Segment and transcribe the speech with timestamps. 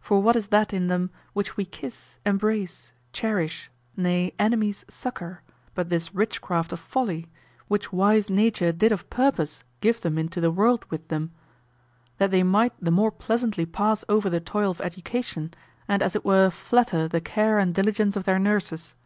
[0.00, 5.42] For what is that in them which we kiss, embrace, cherish, nay enemies succor,
[5.76, 7.28] but this witchcraft of folly,
[7.68, 11.30] which wise Nature did of purpose give them into the world with them
[12.18, 15.54] that they might the more pleasantly pass over the toil of education,
[15.86, 18.96] and as it were flatter the care and diligence of their nurses?